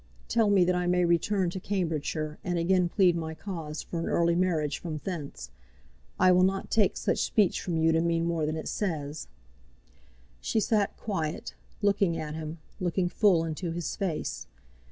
Tell 0.27 0.49
me 0.49 0.65
that 0.65 0.73
I 0.73 0.87
may 0.87 1.05
return 1.05 1.51
to 1.51 1.59
Cambridgeshire, 1.59 2.39
and 2.43 2.57
again 2.57 2.89
plead 2.89 3.15
my 3.15 3.35
cause 3.35 3.83
for 3.83 3.99
an 3.99 4.07
early 4.07 4.33
marriage 4.33 4.79
from 4.79 4.99
thence. 5.03 5.51
I 6.19 6.31
will 6.31 6.41
not 6.41 6.71
take 6.71 6.97
such 6.97 7.19
speech 7.19 7.61
from 7.61 7.77
you 7.77 7.91
to 7.91 8.01
mean 8.01 8.25
more 8.25 8.47
than 8.47 8.57
it 8.57 8.67
says!" 8.67 9.27
She 10.39 10.59
sat 10.59 10.97
quiet, 10.97 11.53
looking 11.83 12.17
at 12.17 12.33
him 12.33 12.57
looking 12.79 13.09
full 13.09 13.43
into 13.45 13.73
his 13.73 13.95
face. 13.95 14.47